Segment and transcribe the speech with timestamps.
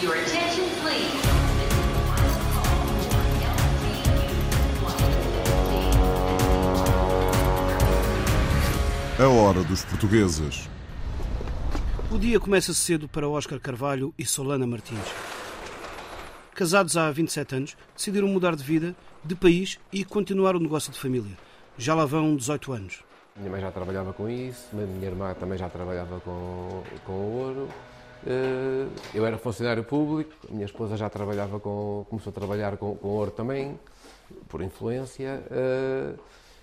[0.00, 1.10] Your attention, please.
[9.18, 10.68] A hora dos portugueses.
[12.12, 15.00] O dia começa cedo para Oscar Carvalho e Solana Martins.
[16.54, 18.94] Casados há 27 anos, decidiram mudar de vida,
[19.24, 21.36] de país e continuar o negócio de família.
[21.76, 23.02] Já lá vão 18 anos.
[23.36, 27.68] Minha mãe já trabalhava com isso, a minha irmã também já trabalhava com, com ouro.
[28.26, 32.94] Eh, Eu era funcionário público, a minha esposa já trabalhava com, começou a trabalhar com,
[32.96, 33.78] com ouro também,
[34.48, 35.42] por influência.
[35.50, 36.14] eh,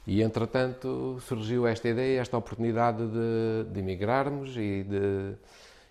[0.08, 5.34] E, entretanto, surgiu esta ideia, esta oportunidade de, de emigrarmos e de,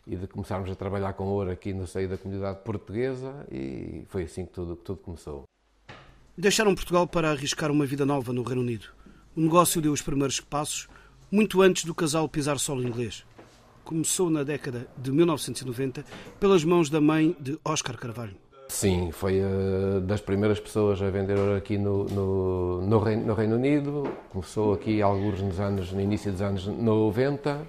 [0.06, 4.22] e de começarmos a trabalhar com ouro aqui no seio da comunidade portuguesa e foi
[4.22, 5.42] assim que tudo, que tudo começou.
[6.38, 8.86] Deixaram Portugal para arriscar uma vida nova no Reino Unido.
[9.36, 10.88] O negócio deu os primeiros passos
[11.28, 13.24] muito antes do casal pisar solo inglês.
[13.84, 16.04] Começou na década de 1990
[16.40, 18.34] pelas mãos da mãe de Oscar Carvalho.
[18.68, 23.34] Sim, foi eh, das primeiras pessoas a vender ouro aqui no, no, no, Reino, no
[23.34, 24.08] Reino Unido.
[24.30, 27.60] Começou aqui alguns nos anos, no início dos anos 90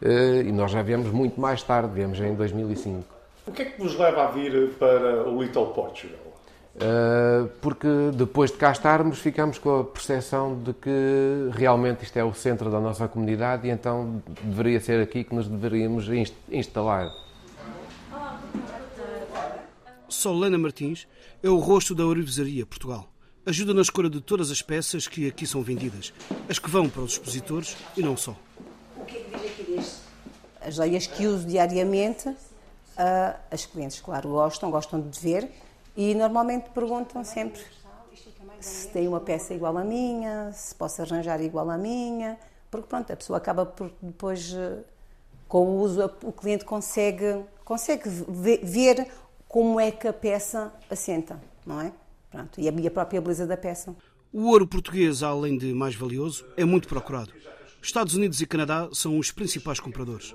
[0.00, 3.04] eh, e nós já viemos muito mais tarde, viemos em 2005.
[3.46, 6.39] O que é que vos leva a vir para o Little Portugal?
[6.76, 12.24] Eh, porque depois de cá estarmos, ficamos com a percepção de que realmente isto é
[12.24, 17.10] o centro da nossa comunidade e então deveria ser aqui que nos deveríamos inst- instalar.
[20.08, 21.06] Solana Martins
[21.42, 23.08] é o rosto da Ourivesaria Portugal.
[23.46, 26.12] Ajuda na escolha de todas as peças que aqui são vendidas,
[26.48, 28.36] as que vão para os expositores e não só.
[28.96, 29.96] O que é que diz aqui deste?
[30.60, 32.28] As joias que uso diariamente,
[32.96, 35.50] ah, as clientes, claro, gostam, gostam de ver
[36.00, 37.60] e normalmente perguntam sempre
[38.58, 42.38] se tem uma peça igual à minha, se posso arranjar igual à minha,
[42.70, 44.78] porque pronto, a pessoa acaba por depois, eh,
[45.46, 49.08] com o uso, o cliente consegue, consegue ve- ver
[49.46, 51.92] como é que a peça assenta, não é?
[52.30, 53.94] Pronto, e a própria beleza da peça.
[54.32, 57.32] O ouro português, além de mais valioso, é muito procurado.
[57.82, 60.34] Estados Unidos e Canadá são os principais compradores.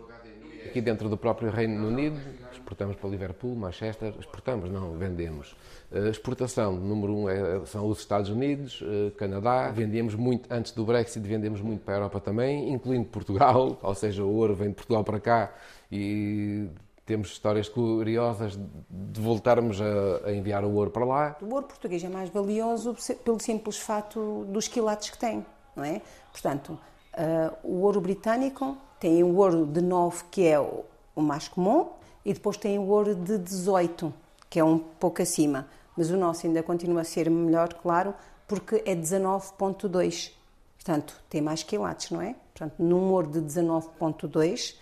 [0.66, 2.20] Aqui dentro do próprio Reino Unido,
[2.52, 5.56] exportamos para Liverpool, Manchester, exportamos, não, vendemos.
[5.92, 9.70] A exportação, número um, é- são os Estados Unidos, eh, Canadá.
[9.72, 14.24] Vendíamos muito, antes do Brexit, vendemos muito para a Europa também, incluindo Portugal, ou seja,
[14.24, 15.54] o ouro vem de Portugal para cá
[15.92, 16.68] e
[17.06, 18.58] temos histórias curiosas
[18.90, 21.38] de voltarmos a, a enviar o ouro para lá.
[21.42, 26.02] O ouro português é mais valioso pelo simples fato dos quilates que tem, não é?
[26.32, 26.78] Portanto,
[27.18, 31.88] ah, o ouro britânico tem o ouro de 9, que é o o mais comum,
[32.24, 34.14] e depois tem o ouro de 18,
[34.50, 35.68] que é um pouco acima.
[35.96, 38.14] Mas o nosso ainda continua a ser melhor, claro,
[38.48, 40.32] porque é 19.2.
[40.76, 42.36] Portanto, tem mais quilates, não é?
[42.54, 44.76] Portanto, num ouro de 19.2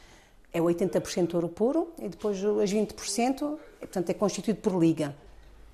[0.52, 5.16] é 80% ouro puro e depois as 20% portanto, é constituído por liga.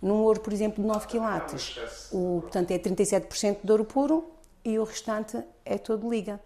[0.02, 1.78] Num ouro, por exemplo, de 9 quilates,
[2.12, 4.26] o, portanto, é 37% de ouro puro
[4.64, 6.40] e o restante é todo liga.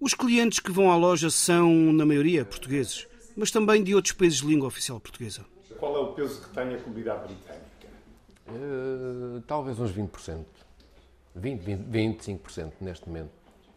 [0.00, 3.06] Os clientes que vão à loja são, na maioria, portugueses,
[3.36, 5.44] mas também de outros países de língua oficial portuguesa.
[5.78, 7.88] Qual é o peso que tem a comunidade britânica?
[8.48, 10.44] Eh, talvez uns 20%.
[11.36, 11.80] 20, 20
[12.40, 13.30] 25% neste momento.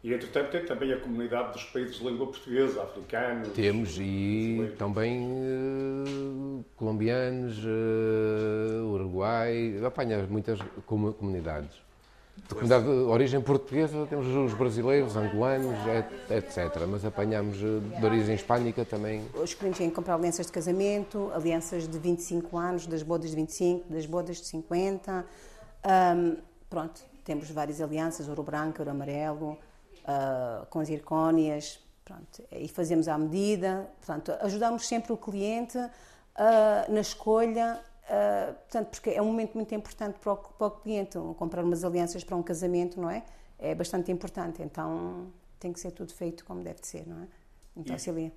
[0.03, 3.49] E, entretanto, tem também a comunidade dos países de língua portuguesa, africanos.
[3.53, 11.71] Temos e também eh, colombianos, eh, Uruguai, apanha muitas comu- comunidades.
[12.35, 16.81] De comunidade de origem portuguesa temos os brasileiros, angolanos, et- etc.
[16.89, 19.23] Mas apanhamos eh, de origem hispânica também.
[19.35, 23.85] Os clientes vêm comprar alianças de casamento, alianças de 25 anos, das bodas de 25,
[23.91, 25.25] das bodas de 50.
[25.83, 26.35] Ahm,
[26.69, 29.57] pronto, temos várias alianças, ouro branco, ouro amarelo,
[30.05, 31.79] ah, com zircónias.
[32.03, 33.87] Pronto, e fazemos à medida.
[33.99, 35.77] Portanto, ajudamos sempre o cliente
[36.35, 37.79] ah, na escolha,
[38.09, 41.17] ah, portanto, porque é um momento muito importante para o, para o cliente.
[41.37, 43.23] Comprar umas alianças para um casamento, não é?
[43.57, 44.61] É bastante importante.
[44.61, 47.27] Então, tem que ser tudo feito como deve de ser, não é?
[47.75, 48.31] Então, Cília.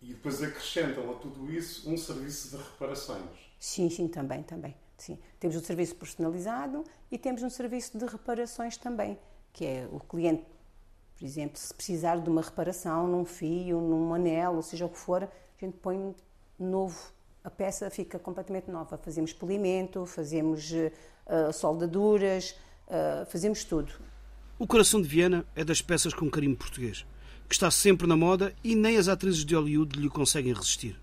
[0.00, 3.24] E depois acrescentam a tudo isso um serviço de reparações.
[3.58, 4.76] Sim, sim, também, também.
[4.98, 5.18] Sim.
[5.40, 9.18] Temos um serviço personalizado e temos um serviço de reparações também,
[9.52, 10.44] que é o cliente,
[11.16, 14.98] por exemplo, se precisar de uma reparação num fio, num anel, ou seja o que
[14.98, 15.28] for, a
[15.58, 16.14] gente põe
[16.58, 17.12] novo.
[17.46, 18.98] A peça fica completamente nova.
[18.98, 20.92] Fazemos polimento, fazemos eh,
[21.52, 22.56] soldaduras,
[22.88, 23.92] eh, fazemos tudo.
[24.58, 27.06] O coração de Viena é das peças com carimbo português,
[27.48, 31.00] que está sempre na moda e nem as atrizes de Hollywood lhe conseguem resistir.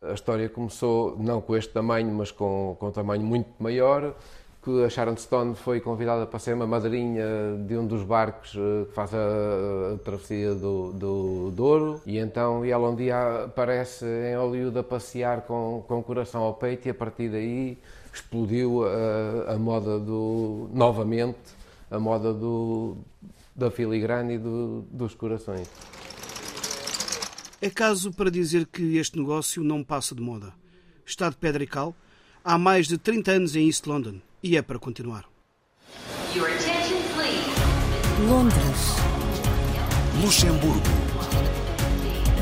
[0.00, 4.16] A história começou não com este tamanho, mas com, com um tamanho muito maior.
[4.62, 7.24] Que a Sharon Stone foi convidada para ser uma madrinha
[7.66, 12.70] de um dos barcos eh, que faz a, travessia do, do Douro e então e
[12.70, 16.90] ela um dia aparece em Hollywood a passear com, com o coração ao peito e
[16.90, 17.76] a partir daí
[18.14, 21.38] explodiu a, a moda do novamente
[21.90, 22.96] a moda do,
[23.54, 25.68] da filigrana e do, dos corações.
[27.60, 30.54] É caso para dizer que este negócio não passa de moda.
[31.04, 31.94] Está de pedra e cal,
[32.44, 35.24] há mais de 30 anos em East London e é para continuar.
[38.28, 38.96] Londres,
[40.22, 40.80] Luxemburgo,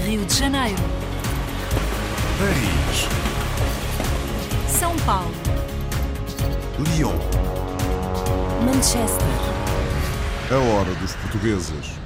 [0.05, 0.82] Rio de Janeiro,
[2.38, 3.08] Paris,
[4.79, 5.32] São Paulo,
[6.96, 7.17] Lyon.
[8.64, 9.26] Manchester,
[10.50, 12.00] A hora dos portugueses.